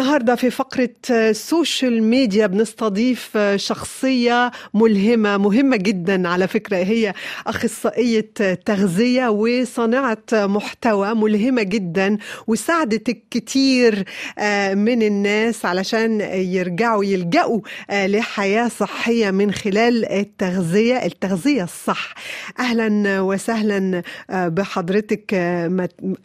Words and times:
النهارده 0.00 0.34
في 0.34 0.50
فقرة 0.50 0.88
السوشيال 1.10 2.02
ميديا 2.02 2.46
بنستضيف 2.46 3.38
شخصية 3.56 4.50
ملهمة 4.74 5.36
مهمة 5.36 5.76
جدا 5.76 6.28
على 6.28 6.48
فكرة. 6.48 6.76
هي 6.76 7.14
أخصائية 7.46 8.30
تغذية 8.64 9.28
وصانعة 9.28 10.18
محتوى 10.32 11.14
ملهمة 11.14 11.62
جدا 11.62 12.18
وساعدت 12.46 13.16
كتير 13.30 14.04
من 14.72 15.02
الناس 15.02 15.64
علشان 15.64 16.20
يرجعوا 16.34 17.04
يلجأوا 17.04 17.60
لحياة 17.92 18.68
صحية 18.68 19.30
من 19.30 19.52
خلال 19.52 20.12
التغذية 20.12 20.96
التغذية 21.04 21.64
الصح. 21.64 22.14
أهلا 22.58 23.20
وسهلا 23.20 24.02
بحضرتك 24.30 25.34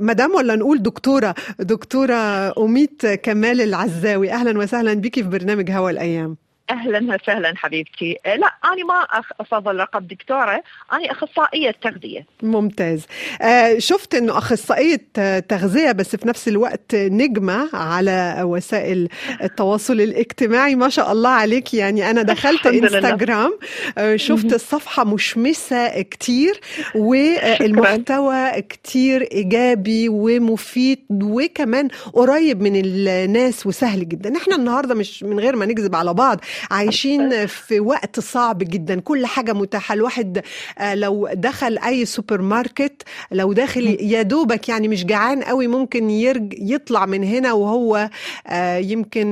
مدام 0.01 0.31
ولا 0.35 0.55
نقول 0.55 0.83
دكتورة؟ 0.83 1.35
دكتورة 1.59 2.15
أميت 2.63 3.05
كمال 3.05 3.64
العزاوي. 3.65 4.31
أهلا 4.31 4.59
وسهلا 4.59 4.93
بك 4.93 5.15
في 5.15 5.29
برنامج 5.29 5.71
هوا 5.71 5.89
الأيام. 5.89 6.37
أهلا 6.69 7.15
وسهلا 7.15 7.53
حبيبتي. 7.55 8.17
لا 8.25 8.53
أنا 8.65 8.85
ما 8.85 9.07
أفضل 9.39 9.77
لقب 9.77 10.07
دكتورة. 10.07 10.63
أنا 10.93 11.11
أخصائية 11.11 11.71
تغذية. 11.81 12.25
ممتاز. 12.43 13.05
آه 13.41 13.77
شفت 13.77 14.15
إنه 14.15 14.37
أخصائية 14.37 15.01
تغذية 15.49 15.91
بس 15.91 16.15
في 16.15 16.27
نفس 16.27 16.47
الوقت 16.47 16.95
نجمة 16.95 17.69
على 17.73 18.37
وسائل 18.41 19.09
التواصل 19.43 19.93
الاجتماعي. 19.93 20.75
ما 20.75 20.89
شاء 20.89 21.11
الله 21.11 21.29
عليك. 21.29 21.73
يعني 21.73 22.09
أنا 22.09 22.21
دخلت 22.21 22.67
إنستغرام 22.67 23.59
آه 23.97 24.15
شفت 24.15 24.53
الصفحة 24.53 25.03
مشمسة 25.03 26.01
كتير 26.01 26.61
والمحتوى 26.95 28.61
كتير 28.61 29.27
إيجابي 29.31 30.09
ومفيد 30.09 31.05
وكمان 31.23 31.87
قريب 32.13 32.61
من 32.61 32.81
الناس 32.85 33.67
وسهل 33.67 34.09
جدا. 34.09 34.37
إحنا 34.37 34.55
النهارده 34.55 34.95
مش 34.95 35.23
من 35.23 35.39
غير 35.39 35.55
ما 35.55 35.65
نكذب 35.65 35.95
على 35.95 36.13
بعض. 36.13 36.39
عايشين 36.71 37.45
في 37.45 37.79
وقت 37.79 38.19
صعب 38.19 38.57
جدا. 38.57 38.99
كل 38.99 39.25
حاجة 39.25 39.53
متاحة. 39.53 39.93
الواحد 39.93 40.41
لو 40.93 41.29
دخل 41.33 41.77
أي 41.77 42.05
سوبر 42.05 42.41
ماركت 42.41 43.03
لو 43.31 43.53
داخل 43.53 43.97
يا 44.01 44.21
دوبك 44.21 44.69
يعني 44.69 44.87
مش 44.87 45.05
جعان 45.05 45.43
قوي 45.43 45.67
ممكن 45.67 46.09
يرج 46.09 46.53
يطلع 46.57 47.05
من 47.05 47.23
هنا 47.23 47.53
وهو 47.53 48.09
يمكن 48.75 49.25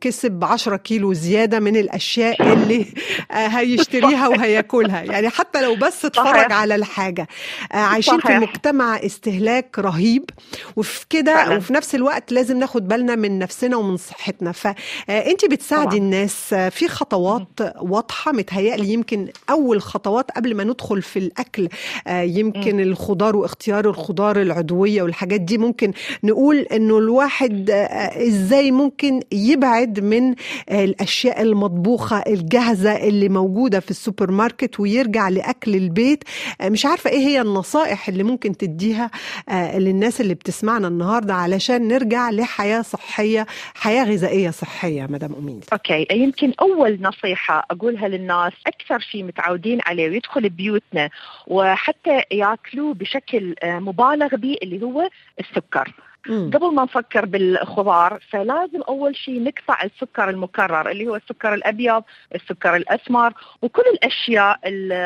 كسب 0.00 0.44
10 0.44 0.76
كيلو 0.76 1.12
زيادة 1.12 1.60
من 1.60 1.76
الأشياء 1.76 2.52
اللي 2.52 2.86
هيشتريها 3.30 4.28
وهياكلها. 4.28 5.02
يعني 5.02 5.28
حتى 5.28 5.62
لو 5.62 5.74
بس 5.74 6.04
اتفرج 6.04 6.52
على 6.52 6.74
الحاجة. 6.74 7.28
عايشين 7.70 8.20
في 8.20 8.32
مجتمع 8.38 8.96
استهلاك 8.96 9.78
رهيب. 9.78 10.30
وفي 10.76 11.06
كده 11.10 11.56
وفي 11.56 11.72
نفس 11.72 11.94
الوقت 11.94 12.32
لازم 12.32 12.58
ناخد 12.58 12.88
بالنا 12.88 13.14
من 13.14 13.38
نفسنا 13.38 13.76
ومن 13.76 13.96
صحتنا. 13.96 14.52
فأنت 14.52 15.44
بتساعدي 15.44 15.96
الناس 15.96 16.54
في 16.70 16.88
خطوات 16.88 17.46
واضحة 17.80 18.32
متهيألي 18.32 18.92
يمكن 18.92 19.28
أول 19.50 19.82
خطوات 19.82 20.30
قبل 20.30 20.54
ما 20.54 20.64
ندخل 20.64 21.02
في 21.02 21.18
الأكل 21.18 21.68
يمكن 22.08 22.76
م. 22.76 22.80
الخضار 22.80 23.36
واختيار 23.36 23.90
الخضار 23.90 24.42
العضوية 24.42 25.02
والحاجات 25.02 25.40
دي. 25.40 25.58
ممكن 25.58 25.92
نقول 26.24 26.56
إنه 26.58 26.98
الواحد 26.98 27.70
إزاي 28.28 28.70
ممكن 28.70 29.20
يبعد 29.32 30.00
من 30.00 30.34
الأشياء 30.70 31.42
المطبوخة 31.42 32.18
الجاهزة 32.26 32.92
اللي 32.96 33.28
موجودة 33.28 33.80
في 33.80 33.90
السوبر 33.90 34.30
ماركت 34.30 34.80
ويرجع 34.80 35.28
لأكل 35.28 35.74
البيت. 35.76 36.24
مش 36.62 36.86
عارفة 36.86 37.10
إيه 37.10 37.18
هي 37.18 37.40
النصائح 37.40 38.08
اللي 38.08 38.22
ممكن 38.22 38.56
تديها 38.56 39.10
للناس 39.74 40.20
اللي 40.20 40.34
بتسمعنا 40.34 40.88
النهارده 40.88 41.34
علشان 41.34 41.88
نرجع 41.88 42.30
لحياة 42.30 42.82
صحية 42.82 43.46
حياة 43.74 44.04
غذائية 44.04 44.50
صحية 44.50 45.06
مدام 45.10 45.32
امين 45.34 45.60
okay 45.72 46.06
يمكن 46.12 46.51
أول 46.60 46.98
نصيحة 47.00 47.66
أقولها 47.70 48.08
للناس 48.08 48.52
أكثر 48.66 48.98
شيء 48.98 49.24
متعودين 49.24 49.78
عليه 49.86 50.10
ويدخل 50.10 50.48
بيوتنا 50.48 51.10
وحتى 51.46 52.22
يأكلوه 52.30 52.94
بشكل 52.94 53.54
مبالغ 53.64 54.36
به 54.36 54.56
اللي 54.62 54.82
هو 54.82 55.08
السكر 55.40 55.94
مم. 56.28 56.50
قبل 56.54 56.74
ما 56.74 56.82
نفكر 56.82 57.24
بالخضار 57.24 58.18
فلازم 58.30 58.82
أول 58.88 59.16
شيء 59.16 59.42
نقطع 59.42 59.82
السكر 59.82 60.30
المكرر 60.30 60.90
اللي 60.90 61.06
هو 61.06 61.16
السكر 61.16 61.54
الأبيض، 61.54 62.02
السكر 62.34 62.76
الأسمر 62.76 63.32
وكل 63.62 63.82
الأشياء 63.94 64.58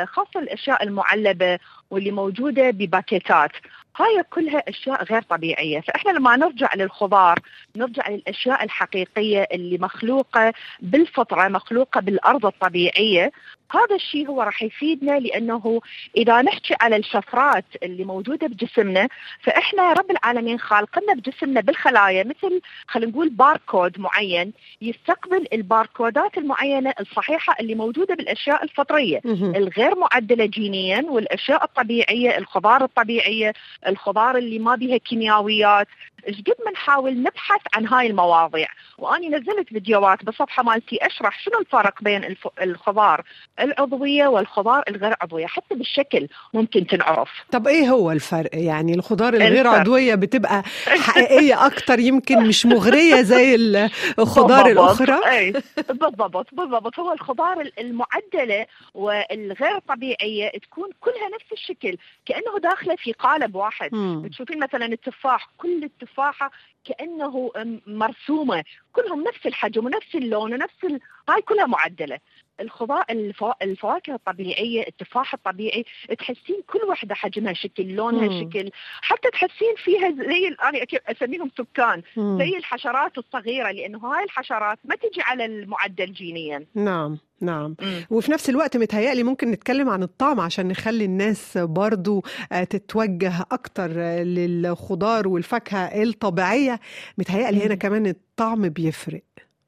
خاصة 0.04 0.40
الأشياء 0.40 0.82
المعلبة 0.82 1.58
واللي 1.90 2.10
موجودة 2.10 2.70
بباكيتات 2.70 3.50
هاي 3.96 4.22
كلها 4.30 4.62
أشياء 4.68 5.04
غير 5.04 5.22
طبيعية. 5.22 5.80
فإحنا 5.80 6.10
لما 6.10 6.36
نرجع 6.36 6.74
للخضار 6.74 7.38
نرجع 7.76 8.08
للأشياء 8.08 8.64
الحقيقية 8.64 9.48
اللي 9.52 9.78
مخلوقة 9.78 10.52
بالفطرة 10.80 11.48
مخلوقة 11.48 12.00
بالأرض 12.00 12.46
الطبيعية 12.46 13.32
هذا 13.70 13.94
الشيء 13.94 14.28
هو 14.28 14.42
راح 14.42 14.62
يفيدنا 14.62 15.18
لأنه 15.18 15.80
إذا 16.16 16.42
نحكي 16.42 16.74
على 16.80 16.96
الشفرات 16.96 17.64
اللي 17.82 18.04
موجودة 18.04 18.46
بجسمنا 18.46 19.08
فإحنا 19.42 19.92
رب 19.92 20.10
العالمين 20.10 20.58
خالقنا 20.58 21.14
بجسمنا 21.14 21.60
بالخلايا 21.60 22.24
مثل 22.24 22.60
خلينا 22.88 23.10
نقول 23.12 23.28
باركود 23.28 24.00
معين 24.00 24.52
يستقبل 24.82 25.46
الباركودات 25.52 26.38
المعينة 26.38 26.92
الصحيحة 27.00 27.56
اللي 27.60 27.74
موجودة 27.74 28.14
بالأشياء 28.14 28.64
الفطرية. 28.64 29.20
الغير 29.56 29.94
معدلة 29.98 30.46
جينيا 30.46 31.04
والأشياء 31.08 31.64
الطبيعية 31.64 32.38
الخضار 32.38 32.84
الطبيعية 32.84 33.52
الخضار 33.86 34.38
اللي 34.38 34.58
ما 34.58 34.74
بها 34.74 34.96
كيميائيات 34.96 35.88
إيش 36.28 36.36
قد 36.40 36.54
ما 36.64 36.70
نحاول 36.70 37.22
نبحث 37.22 37.60
عن 37.74 37.86
هاي 37.86 38.06
المواضيع. 38.06 38.68
وأني 38.98 39.28
نزلت 39.28 39.68
فيديوهات 39.68 40.24
بالصفحه 40.24 40.62
مالتي 40.62 40.98
أشرح 41.06 41.40
شنو 41.40 41.60
الفرق 41.60 42.02
بين 42.02 42.36
الخضار 42.62 43.22
العضوية 43.60 44.26
والخضار 44.26 44.82
الغير 44.88 45.14
عضوية. 45.20 45.46
حتى 45.46 45.74
بالشكل 45.74 46.28
ممكن 46.54 46.86
تنعرف. 46.86 47.30
طب 47.52 47.66
إيه 47.68 47.90
هو 47.90 48.12
الفرق؟ 48.12 48.50
يعني 48.52 48.94
الخضار 48.94 49.34
الغير 49.34 49.60
الفرق. 49.60 49.80
عضوية 49.80 50.14
بتبقى 50.14 50.62
حقيقية 50.86 51.66
أكتر 51.66 51.98
يمكن 51.98 52.46
مش 52.46 52.66
مغرية 52.66 53.22
زي 53.22 53.54
الخضار 54.18 54.66
الأخرى؟ 54.66 55.30
اي 55.38 55.52
بالضبط. 55.88 56.54
بالضبط. 56.54 56.98
هو 56.98 57.12
الخضار 57.12 57.70
المعدلة 57.78 58.66
والغير 58.94 59.78
طبيعية 59.88 60.50
تكون 60.62 60.90
كلها 61.00 61.28
نفس 61.34 61.52
الشكل. 61.52 61.96
كأنه 62.26 62.58
داخلة 62.62 62.96
في 62.96 63.12
قالب 63.12 63.54
واحد. 63.54 63.90
تشوفين 64.30 64.58
مثلا 64.58 64.86
التفاح 64.86 65.48
كل 65.58 65.84
التفاحه 66.16 66.50
كأنه 66.84 67.52
مرسومة. 67.86 68.64
كلهم 68.92 69.22
نفس 69.22 69.46
الحجم 69.46 69.86
ونفس 69.86 70.14
اللون 70.14 70.54
ونفس 70.54 70.84
ال... 70.84 71.00
هاي 71.28 71.42
كلها 71.42 71.66
معدلة. 71.66 72.18
الفواكه 73.62 74.14
الطبيعية 74.14 74.84
التفاح 74.88 75.34
الطبيعي 75.34 75.84
تحسين 76.18 76.62
كل 76.66 76.78
واحدة 76.88 77.14
حجمها 77.14 77.52
شكل 77.52 77.94
لونها 77.94 78.28
مم. 78.28 78.40
شكل 78.40 78.70
حتى 79.00 79.30
تحسين 79.30 79.74
فيها 79.76 80.10
زي 80.10 80.56
أنا 80.62 80.86
أسميهم 81.06 81.50
سكان 81.58 82.02
مم. 82.16 82.38
زي 82.38 82.56
الحشرات 82.56 83.18
الصغيرة 83.18 83.70
لأنه 83.70 83.98
هاي 83.98 84.24
الحشرات 84.24 84.78
ما 84.84 84.94
تجي 84.96 85.22
على 85.22 85.44
المعدل 85.44 86.12
جينيا 86.12 86.66
نعم 86.74 87.18
نعم 87.40 87.76
مم. 87.82 88.06
وفي 88.10 88.32
نفس 88.32 88.50
الوقت 88.50 88.76
متهيألي 88.76 89.22
ممكن 89.22 89.50
نتكلم 89.50 89.88
عن 89.88 90.02
الطعم 90.02 90.40
عشان 90.40 90.68
نخلي 90.68 91.04
الناس 91.04 91.58
برضو 91.58 92.24
تتوجه 92.70 93.46
أكتر 93.52 93.90
للخضار 94.22 95.28
والفاكهة 95.28 96.02
الطبيعية 96.02 96.80
متهيألي 97.18 97.66
هنا 97.66 97.74
كمان 97.74 98.06
الطعم 98.06 98.68
بيفرق 98.68 99.22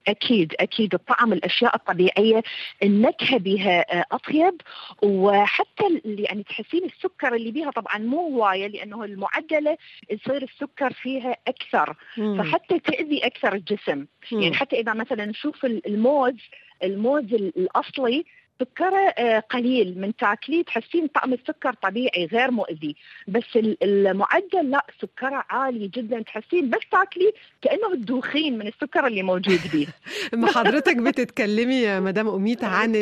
أكيد 0.09 0.55
أكيد 0.61 0.95
الطعم 0.95 1.33
الأشياء 1.33 1.77
الطبيعية 1.77 2.43
النكهة 2.83 3.39
بها 3.39 3.81
أطيب 4.13 4.61
وحتى 5.03 6.01
يعني 6.05 6.43
تحسين 6.43 6.85
السكر 6.85 7.35
اللي 7.35 7.51
بيها 7.51 7.71
طبعا 7.71 7.99
مو 7.99 8.21
هواية 8.21 8.67
لأنه 8.67 9.05
المعدله 9.05 9.77
يصير 10.11 10.43
السكر 10.43 10.93
فيها 10.93 11.37
أكثر 11.49 11.97
مم. 12.17 12.43
فحتى 12.43 12.79
تأذي 12.79 13.27
أكثر 13.27 13.55
الجسم 13.55 14.07
مم. 14.33 14.43
يعني 14.43 14.55
حتى 14.55 14.81
إذا 14.81 14.95
مثلا 14.95 15.25
نشوف 15.25 15.65
الموز 15.65 16.37
الموز 16.83 17.35
الأصلي 17.35 18.25
سكره 18.61 19.41
قليل. 19.41 20.01
من 20.01 20.17
تاكليه 20.17 20.63
تحسين 20.63 21.07
طعم 21.07 21.33
السكر 21.33 21.75
طبيعي 21.83 22.27
غير 22.33 22.51
مؤذي. 22.51 22.97
بس 23.29 23.59
المعدل 23.83 24.71
لا 24.71 24.87
سكره 25.03 25.45
عالي 25.51 25.89
جدا. 25.89 26.23
تحسين 26.23 26.71
بس 26.71 26.81
تاكلي 26.93 27.33
كأنه 27.63 27.95
تدوخين 27.95 28.59
من 28.59 28.67
السكر 28.67 29.07
اللي 29.07 29.23
موجود 29.23 29.61
به 29.73 29.87
ما 30.41 30.47
حضرتك 30.53 30.97
بتتكلمي 30.97 31.75
يا 31.75 32.01
مدام 32.01 32.29
أمين 32.29 32.65
عن 32.65 32.97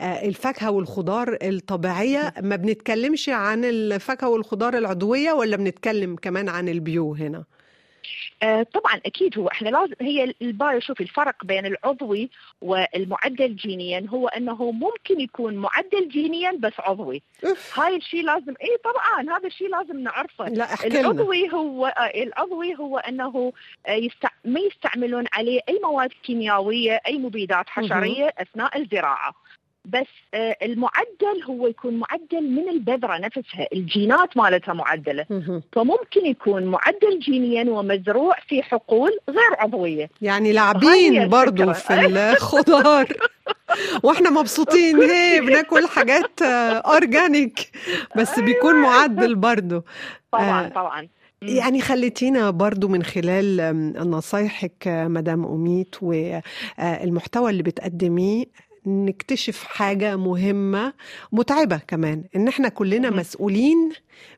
الفاكهة 0.00 0.70
والخضار 0.70 1.38
الطبيعية. 1.42 2.34
ما 2.42 2.56
بنتكلمش 2.56 3.28
عن 3.28 3.64
الفاكهة 3.64 4.28
والخضار 4.28 4.78
العضوية 4.78 5.32
ولا 5.32 5.56
بنتكلم 5.56 6.16
كمان 6.16 6.48
عن 6.48 6.68
ال 6.68 6.79
bio 6.79 7.14
هنا؟ 7.14 7.44
آه 8.42 8.62
طبعا 8.62 9.00
أكيد 9.06 9.38
هو 9.38 9.48
إحنا 9.48 9.68
لازم 9.68 9.94
هي 10.00 10.34
ال 10.42 10.51
bio 10.51 10.80
شوفي 10.80 11.02
الفرق 11.02 11.44
بين 11.44 11.66
العضوي 11.66 12.30
والمعدل 12.60 13.56
جينيا 13.56 14.06
هو 14.08 14.28
إنه 14.28 14.70
ممكن 14.70 15.20
يكون 15.20 15.54
معدل 15.54 16.08
جينيا 16.08 16.52
بس 16.58 16.72
عضوي. 16.78 17.22
هاي 17.74 17.96
الشيء 17.96 18.24
لازم 18.24 18.54
اي 18.62 18.76
طبعا 18.84 19.36
هذا 19.38 19.46
الشيء 19.46 19.68
لازم 19.68 20.00
نعرفه 20.00 20.48
لا 20.48 20.86
العضوي 20.86 21.52
هو 21.52 21.86
آه 21.86 22.22
العضوي 22.22 22.76
هو 22.76 22.98
إنه 22.98 23.52
آه 23.86 23.92
يستع... 23.92 24.28
ما 24.44 24.60
يستعملون 24.60 25.24
عليه 25.32 25.60
أي 25.68 25.80
مواد 25.84 26.10
كيميائية 26.22 27.00
أي 27.06 27.18
مبيدات 27.18 27.68
حشرية. 27.68 28.34
أثناء 28.38 28.78
الزراعة 28.78 29.34
بس 29.84 30.06
آه، 30.34 30.56
المعدل 30.62 31.42
هو 31.48 31.66
يكون 31.66 31.94
معدل 31.94 32.50
من 32.50 32.68
البذرة 32.68 33.18
نفسها 33.18 33.66
الجينات 33.72 34.36
مالتها 34.36 34.74
معدلة. 34.74 35.26
فممكن 35.72 36.26
يكون 36.26 36.64
معدل 36.64 37.18
جينيا 37.18 37.70
ومزروع 37.70 38.36
في 38.48 38.62
حقول 38.62 39.10
غير 39.28 39.54
عضوية. 39.58 40.10
يعني 40.22 40.52
لاعبين 40.52 41.28
برضو 41.28 41.72
في 41.72 42.06
الخضار 42.06 43.06
وإحنا 44.04 44.30
مبسوطين. 44.30 45.00
هي 45.10 45.40
بناكل 45.40 45.86
حاجات 45.86 46.42
اورجانيك 46.42 47.70
بس 48.16 48.40
بيكون 48.40 48.74
معدل 48.74 49.34
برضو. 49.34 49.82
طبعا 50.32 50.66
آه، 50.66 50.68
طبعا. 50.68 51.08
يعني 51.42 51.80
خليتينا 51.80 52.50
برضو 52.50 52.88
من 52.88 53.02
خلال 53.02 53.56
نصايحك 54.10 54.82
مدام 54.86 55.44
أميت 55.44 55.96
والمحتوى 56.02 57.50
اللي 57.50 57.62
بتقدميه 57.62 58.44
نكتشف 58.86 59.64
حاجة 59.64 60.16
مهمة 60.16 60.92
متعبة 61.32 61.80
كمان 61.88 62.24
إن 62.36 62.48
إحنا 62.48 62.68
كلنا 62.68 63.10
مسؤولين 63.10 63.92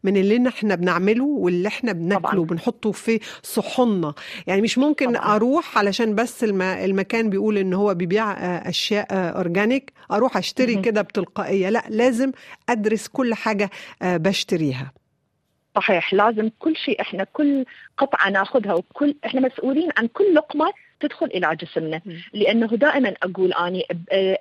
من 0.04 0.16
اللي 0.16 0.48
إحنا 0.48 0.74
بنعمله 0.74 1.24
واللي 1.24 1.68
إحنا 1.68 1.92
بناكله 1.92 2.40
وبنحطه 2.40 2.92
في 2.92 3.20
صحوننا 3.42 4.14
يعني 4.46 4.62
مش 4.62 4.78
ممكن 4.78 5.12
طبعا. 5.14 5.36
أروح 5.36 5.78
علشان 5.78 6.14
بس 6.14 6.44
الم... 6.44 6.62
المكان 6.62 7.30
بيقول 7.30 7.58
إن 7.58 7.74
هو 7.74 7.94
بيبيع 7.94 8.32
أشياء 8.68 9.06
أورجانيك 9.12 9.92
أروح 10.12 10.36
أشتري 10.36 10.76
كده 10.76 11.02
بتلقائية. 11.02 11.68
لا 11.70 11.84
لازم 11.88 12.32
أدرس 12.68 13.08
كل 13.08 13.34
حاجة 13.34 13.70
بشتريها. 14.02 14.92
صحيح 15.76 16.14
لازم 16.14 16.50
كل 16.58 16.76
شيء 16.76 17.00
إحنا 17.00 17.24
كل 17.24 17.64
قطعة 17.98 18.30
ناخذها 18.30 18.74
وكل 18.74 19.14
إحنا 19.26 19.40
مسؤولين 19.40 19.88
عن 19.98 20.06
كل 20.06 20.34
لقمة 20.34 20.72
تدخل 21.02 21.26
إلى 21.26 21.56
جسمنا. 21.56 22.00
لأنه 22.32 22.66
دائما 22.66 23.14
أقول 23.22 23.52
أني 23.52 23.82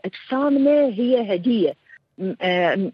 اجسامنا 0.05 0.85
هي 0.85 1.35
هدية. 1.35 1.80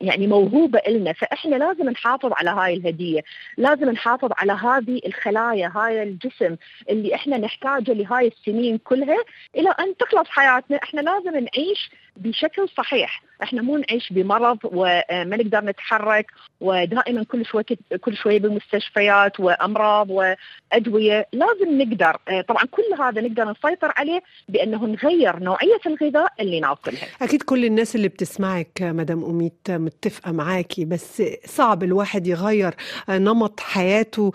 يعني 0.02 0.28
موهوبة 0.28 0.80
إلنا. 0.88 1.14
فإحنا 1.14 1.56
لازم 1.56 1.90
نحافظ 1.90 2.34
على 2.34 2.50
هاي 2.50 2.74
الهدية. 2.74 3.22
لازم 3.58 3.90
نحافظ 3.90 4.30
على 4.38 4.52
هذه 4.52 5.02
الخلايا 5.06 5.72
هاي 5.76 6.04
الجسم 6.04 6.56
اللي 6.90 7.16
إحنا 7.16 7.38
نحتاجه 7.38 7.94
لهاي 7.94 8.28
السنين 8.28 8.78
كلها 8.78 9.24
إلى 9.56 9.70
أن 9.70 9.98
تخلص 9.98 10.28
حياتنا. 10.30 10.78
إحنا 10.84 11.02
لازم 11.02 11.32
نعيش 11.32 11.92
بشكل 12.18 12.70
صحيح. 12.78 13.24
إحنا 13.44 13.62
مو 13.62 13.78
نعيش 13.78 14.14
بمرض 14.14 14.58
وما 14.64 15.04
نقدر 15.12 15.66
نتحرك. 15.66 16.32
ودائما 16.62 17.24
كل 17.24 17.46
شوي 17.46 17.64
كل 18.02 18.16
شوي 18.16 18.40
بالمستشفيات 18.40 19.40
وأمراض 19.40 20.08
وأدوية. 20.10 21.28
لازم 21.34 21.82
نقدر 21.82 22.18
طبعا 22.48 22.64
كل 22.72 22.84
هذا 23.00 23.22
نقدر 23.22 23.52
نسيطر 23.52 23.94
عليه 23.98 24.22
بأنه 24.50 24.86
نغير 24.86 25.40
نوعية 25.40 25.80
الغذاء 25.86 26.34
اللي 26.40 26.60
نأكلها. 26.60 27.08
أكيد 27.22 27.42
كل 27.44 27.66
الناس 27.66 27.96
اللي 27.96 28.08
بتسمعك 28.08 28.82
مدام 29.08 29.24
أميت 29.26 29.72
متفقة 29.72 30.32
معاكي 30.32 30.86
بس 30.86 31.24
صعب 31.46 31.84
الواحد 31.84 32.28
يغير 32.28 32.76
نمط 33.10 33.60
حياته 33.60 34.32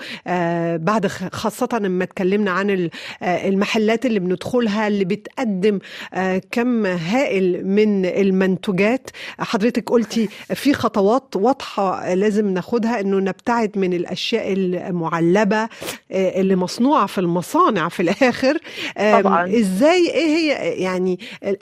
بعد 0.76 1.06
خاصة 1.32 1.69
لما 1.72 2.04
اتكلمنا 2.04 2.50
عن 2.50 2.88
المحلات 3.22 4.06
اللي 4.06 4.20
بندخلها 4.20 4.88
اللي 4.88 5.04
بتقدم 5.04 5.78
كم 6.50 6.86
هائل 6.86 7.66
من 7.66 8.06
المنتجات 8.06 9.10
حضرتك 9.38 9.90
قلتي 9.90 10.28
في 10.54 10.74
خطوات 10.74 11.36
واضحة 11.36 12.14
لازم 12.14 12.48
ناخدها 12.48 13.00
إنه 13.00 13.19
نبتعد 13.19 13.78
من 13.78 13.92
الأشياء 13.92 14.52
المعلبة 14.52 15.69
اللي 16.10 16.56
مصنوعة 16.56 17.06
في 17.06 17.19
المصانع 17.19 17.88
في 17.88 18.00
الآخر 18.02 18.58
طبعا. 18.96 19.56
إزاي 19.58 20.10
إيه 20.10 20.26
هي 20.36 20.72
يعني 20.82 21.19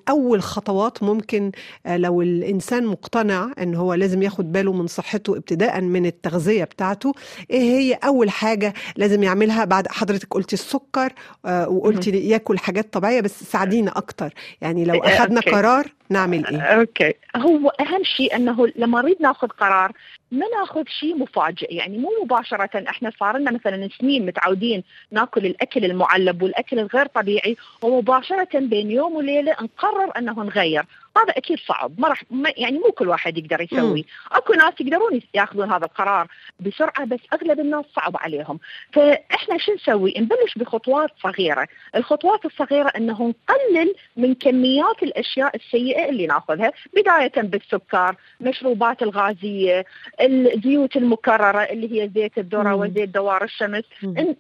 اول 0.09 0.43
خطوات 0.43 1.03
ممكن 1.03 1.53
لو 1.87 2.23
الإنسان 2.23 2.87
مقتنع 3.01 3.53
إن 3.63 3.75
هو 3.75 3.95
لازم 3.95 4.23
ياخد 4.23 4.53
باله 4.53 4.73
من 4.73 4.87
صحته 4.87 5.37
ابتداء 5.37 5.81
من 5.81 6.07
التغذية 6.07 6.65
بتاعته. 6.65 7.15
إيه 7.51 7.61
هي 7.61 7.95
أول 7.95 8.31
حاجة 8.31 8.75
لازم 8.97 9.23
يعملها 9.23 9.65
بعد 9.65 9.89
حضرتك 9.89 10.35
قلتي 10.35 10.53
السكر 10.53 11.13
وقلتي 11.45 12.11
ياكل 12.11 12.59
حاجات 12.59 12.93
طبيعية 12.93 13.21
بس 13.21 13.45
ساعدينا 13.45 13.99
أكتر. 13.99 14.35
يعني 14.61 14.85
لو 14.85 14.99
اخذنا 14.99 15.41
قرار 15.41 15.87
نعمل 16.11 16.47
إيه؟ 16.47 16.61
أوكي. 16.61 17.15
هو 17.37 17.69
أهم 17.69 18.05
شيء 18.17 18.37
إنه 18.37 18.67
لما 18.77 19.03
نريد 19.03 19.17
ناخذ 19.23 19.49
قرار 19.49 19.93
ما 20.33 20.47
ناخذ 20.59 20.83
شيء 21.01 21.17
مفاجئ. 21.19 21.75
يعني 21.75 21.99
مو 21.99 22.09
مباشرة 22.25 22.85
إحنا 22.89 23.13
صار 23.21 23.39
لنا 23.39 23.51
مثلا 23.51 23.89
سنين 24.01 24.27
متعودين 24.27 24.83
ناكل 25.11 25.47
الأكل 25.47 25.85
المعلب 25.85 26.43
والأكل 26.43 26.79
الغير 26.79 27.07
طبيعي 27.07 27.57
ومباشرة 27.83 28.59
بين 28.59 28.91
يوم 28.91 29.15
وليلة 29.15 29.53
نقرر 29.53 30.19
إنه 30.19 30.43
نغير. 30.43 30.85
هذا 31.17 31.31
أكيد 31.31 31.59
صعب. 31.59 32.01
ما 32.01 32.09
راح 32.09 32.23
يعني 32.57 32.79
مو 32.79 32.93
كل 32.93 33.09
واحد 33.09 33.39
يقدر 33.39 33.61
يسوي. 33.61 34.05
أكو 34.33 34.53
ناس 34.53 34.75
يقدرون 34.81 35.21
ياخذون 35.35 35.73
هذا 35.73 35.85
القرار 35.85 36.27
بسرعة 36.61 37.05
بس 37.05 37.19
أغلب 37.33 37.61
الناس 37.61 37.85
صعب 37.97 38.17
عليهم. 38.17 38.59
فإحنا 38.93 39.59
شو 39.59 39.75
نسوي؟ 39.75 40.15
نبلش 40.19 40.55
بخطوات 40.57 41.11
صغيرة. 41.23 41.69
الخطوات 41.97 42.45
الصغيرة 42.45 42.89
إنه 42.89 43.13
نقلل 43.29 43.95
من 44.17 44.35
كميات 44.35 45.03
الأشياء 45.03 45.57
السيئة 45.57 46.09
اللي 46.09 46.27
ناخذها 46.27 46.73
بداية 46.97 47.33
بالسكر 47.37 48.17
مشروبات 48.41 49.03
الغازية 49.03 49.85
الزيوت 50.21 50.97
المكررة 50.97 51.63
اللي 51.63 52.03
هي 52.03 52.11
زيت 52.15 52.39
الذرة 52.39 52.75
وزيت 52.75 53.09
دوار 53.09 53.45
الشمس. 53.45 53.85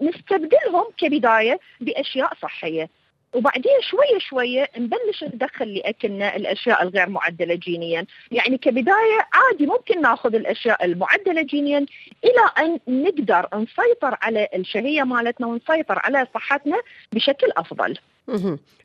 نستبدلهم 0.00 0.84
كبداية 0.96 1.60
بأشياء 1.80 2.32
صحية. 2.42 2.99
وبعدين 3.34 3.72
شوية 3.80 4.18
شوية 4.18 4.68
نبلش 4.76 5.24
ندخل 5.24 5.74
لأكلنا 5.74 6.36
الأشياء 6.36 6.82
الغير 6.82 7.08
معدلة 7.08 7.54
جينيا، 7.54 8.06
يعني 8.30 8.58
كبداية 8.58 9.28
عادي 9.32 9.66
ممكن 9.66 10.00
ناخذ 10.00 10.34
الأشياء 10.34 10.84
المعدلة 10.84 11.42
جينيا 11.42 11.86
إلى 12.24 12.50
أن 12.58 13.02
نقدر 13.02 13.48
نسيطر 13.54 14.18
على 14.22 14.48
الشهية 14.54 15.02
مالتنا 15.02 15.46
ونسيطر 15.46 15.98
على 15.98 16.26
صحتنا 16.34 16.80
بشكل 17.12 17.48
أفضل. 17.56 17.98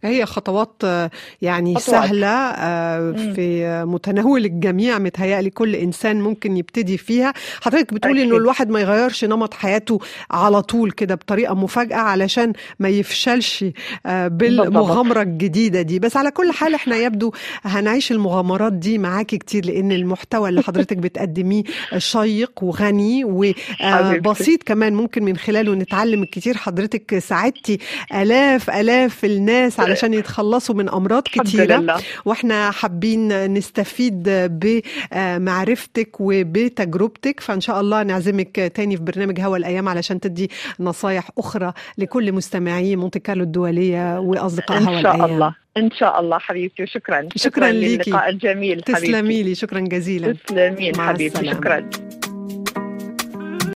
هي 0.03 0.25
خطوات 0.25 0.81
يعني 1.41 1.75
خطوات. 1.75 1.89
سهلة 2.05 2.51
في 3.33 3.83
متناول 3.87 4.45
الجميع 4.45 4.99
متهيألي 4.99 5.49
كل 5.49 5.75
إنسان 5.75 6.21
ممكن 6.21 6.57
يبتدي 6.57 6.97
فيها. 6.97 7.33
حضرتك 7.61 7.93
بتقولي 7.93 8.23
إنه 8.23 8.37
الواحد 8.37 8.69
ما 8.69 8.79
يغيرش 8.79 9.25
نمط 9.25 9.53
حياته 9.53 9.99
على 10.31 10.61
طول 10.61 10.91
كده 10.91 11.15
بطريقة 11.15 11.53
مفاجأة 11.55 11.97
علشان 11.97 12.53
ما 12.79 12.89
يفشلش 12.89 13.65
بالمغامرة 14.05 15.21
الجديدة 15.21 15.81
دي. 15.81 15.99
بس 15.99 16.17
على 16.17 16.31
كل 16.31 16.51
حال 16.51 16.75
إحنا 16.75 16.95
يبدو 16.95 17.31
هنعيش 17.63 18.11
المغامرات 18.11 18.73
دي 18.73 18.97
معاكي 18.97 19.37
كتير 19.37 19.65
لأن 19.65 19.91
المحتوى 19.91 20.49
اللي 20.49 20.61
حضرتك 20.61 20.97
بتقدميه 20.97 21.63
شيق 21.97 22.63
وغني 22.63 23.23
وبسيط 23.25 24.63
كمان 24.63 24.93
ممكن 24.95 25.23
من 25.23 25.37
خلاله 25.37 25.73
نتعلم 25.75 26.23
الكتير 26.23 26.57
حضرتك 26.57 27.19
ساعدتي 27.19 27.79
آلاف 28.13 28.69
آلاف 28.69 29.24
الناس 29.25 29.79
علشان 29.85 30.13
يتخلصوا 30.13 30.75
من 30.75 30.89
أمراض 30.89 31.23
كتيرة. 31.23 31.97
وإحنا 32.25 32.71
حابين 32.71 33.53
نستفيد 33.53 34.29
بمعرفتك 35.09 36.09
وبتجربتك. 36.19 37.39
فإن 37.39 37.61
شاء 37.61 37.81
الله 37.81 38.03
نعزمك 38.03 38.71
تاني 38.75 38.97
في 38.97 39.03
برنامج 39.03 39.41
هوا 39.41 39.57
الأيام 39.57 39.89
علشان 39.89 40.19
تدي 40.19 40.51
نصايح 40.79 41.29
أخرى 41.37 41.73
لكل 41.97 42.31
مستمعي 42.31 42.95
مونتي 42.95 43.19
كارلو 43.19 43.43
الدولية 43.43 44.19
وأصدقاء 44.19 44.83
هوا 44.83 44.99
الأيام. 44.99 45.05
ان 45.05 45.17
شاء 45.17 45.25
الله. 45.25 45.55
إن 45.77 45.91
شاء 45.91 46.19
الله 46.19 46.37
حبيبتي 46.37 46.83
وشكرا. 46.83 47.21
شكرا, 47.21 47.29
شكرا 47.35 47.71
ليكي. 47.71 48.09
اللقاء 48.09 48.29
الجميل 48.29 48.81
تسلمي 48.81 49.43
لي 49.43 49.55
شكرا 49.55 49.79
جزيلا. 49.79 50.35
تسلمين 50.45 50.95
حبيبتي 50.95 51.51
شكرا. 51.51 51.89